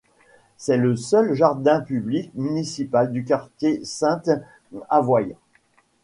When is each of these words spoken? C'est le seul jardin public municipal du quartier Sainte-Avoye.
C'est 0.57 0.77
le 0.77 0.95
seul 0.95 1.35
jardin 1.35 1.79
public 1.79 2.31
municipal 2.33 3.11
du 3.11 3.23
quartier 3.23 3.85
Sainte-Avoye. 3.85 5.35